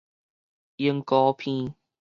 [0.77, 1.75] 鸚哥鼻